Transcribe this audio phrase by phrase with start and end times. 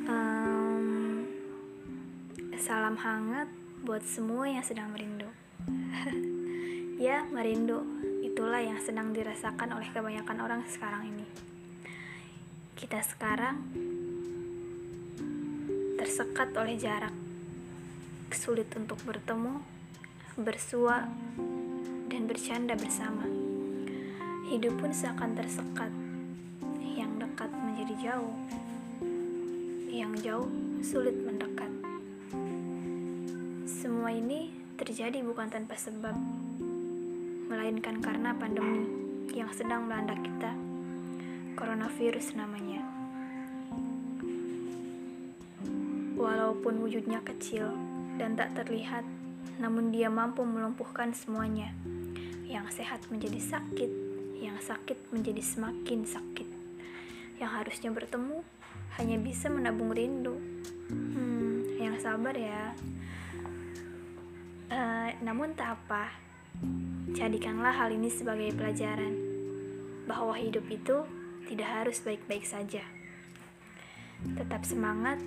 [0.00, 1.26] um,
[2.56, 3.48] salam hangat
[3.84, 5.28] buat semua yang sedang merindu.
[7.06, 7.82] ya, merindu
[8.22, 11.26] itulah yang sedang dirasakan oleh kebanyakan orang sekarang ini.
[12.78, 13.60] Kita sekarang
[16.00, 17.14] tersekat oleh jarak,
[18.34, 19.62] sulit untuk bertemu,
[20.34, 21.06] bersua,
[22.10, 23.28] dan bercanda bersama.
[24.50, 25.92] Hidup pun seakan tersekat,
[26.82, 28.61] yang dekat menjadi jauh.
[29.92, 30.48] Yang jauh
[30.80, 31.68] sulit mendekat.
[33.68, 34.48] Semua ini
[34.80, 36.16] terjadi bukan tanpa sebab,
[37.52, 38.88] melainkan karena pandemi
[39.36, 40.56] yang sedang melanda kita.
[41.60, 42.80] Coronavirus namanya.
[46.16, 47.68] Walaupun wujudnya kecil
[48.16, 49.04] dan tak terlihat,
[49.60, 51.68] namun dia mampu melumpuhkan semuanya.
[52.48, 53.92] Yang sehat menjadi sakit,
[54.40, 56.51] yang sakit menjadi semakin sakit.
[57.40, 58.44] Yang harusnya bertemu
[59.00, 60.36] hanya bisa menabung rindu.
[60.92, 62.76] Hmm, yang sabar ya.
[64.72, 66.08] Uh, namun tak apa,
[67.12, 69.12] jadikanlah hal ini sebagai pelajaran
[70.08, 71.04] bahwa hidup itu
[71.48, 72.80] tidak harus baik-baik saja.
[74.36, 75.20] Tetap semangat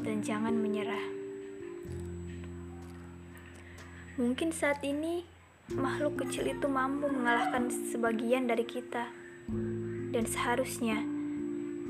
[0.00, 1.04] dan jangan menyerah.
[4.16, 5.28] Mungkin saat ini
[5.76, 9.12] makhluk kecil itu mampu mengalahkan sebagian dari kita,
[10.14, 11.02] dan seharusnya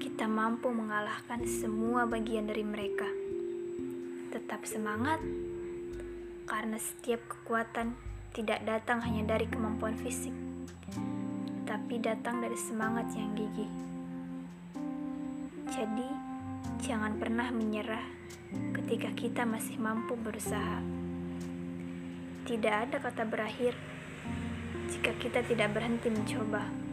[0.00, 3.08] kita mampu mengalahkan semua bagian dari mereka.
[4.32, 5.20] Tetap semangat,
[6.46, 7.96] karena setiap kekuatan
[8.36, 10.32] tidak datang hanya dari kemampuan fisik,
[11.64, 13.72] tapi datang dari semangat yang gigih.
[15.72, 16.08] Jadi,
[16.84, 18.04] jangan pernah menyerah
[18.76, 20.80] ketika kita masih mampu berusaha.
[22.46, 23.74] Tidak ada kata berakhir
[24.86, 26.85] jika kita tidak berhenti mencoba.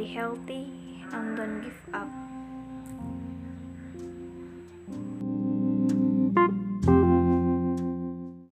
[0.00, 0.72] Stay healthy
[1.12, 2.29] and don't give up.